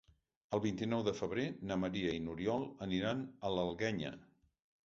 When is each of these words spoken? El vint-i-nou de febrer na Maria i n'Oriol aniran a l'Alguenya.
El 0.57 0.61
vint-i-nou 0.63 1.03
de 1.07 1.13
febrer 1.19 1.43
na 1.71 1.77
Maria 1.83 2.15
i 2.21 2.23
n'Oriol 2.29 2.65
aniran 2.87 3.23
a 3.47 3.53
l'Alguenya. 3.59 4.15